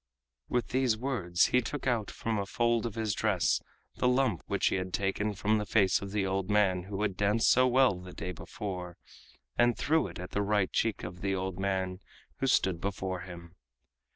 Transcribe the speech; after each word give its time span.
With 0.49 0.69
these 0.69 0.97
words 0.97 1.45
he 1.53 1.61
took 1.61 1.85
out 1.85 2.09
from 2.09 2.39
a 2.39 2.47
fold 2.47 2.87
of 2.87 2.95
his 2.95 3.13
dress 3.13 3.61
the 3.97 4.07
lump 4.07 4.41
which 4.47 4.69
he 4.69 4.77
had 4.77 4.93
taken 4.93 5.35
from 5.35 5.59
the 5.59 5.65
face 5.67 6.01
of 6.01 6.09
the 6.11 6.25
old 6.25 6.49
man 6.49 6.85
who 6.85 7.03
had 7.03 7.15
danced 7.15 7.51
so 7.51 7.67
well 7.67 7.99
the 8.01 8.11
day 8.11 8.31
before, 8.31 8.97
and 9.59 9.77
threw 9.77 10.07
it 10.07 10.17
at 10.17 10.31
the 10.31 10.41
right 10.41 10.71
cheek 10.71 11.03
of 11.03 11.21
the 11.21 11.35
old 11.35 11.59
man 11.59 11.99
who 12.39 12.47
stood 12.47 12.81
before 12.81 13.19
him. 13.19 13.53